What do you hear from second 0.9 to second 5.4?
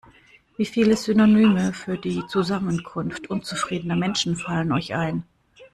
Synonyme für die Zusammenkunft unzufriedener Menschen fallen euch ein?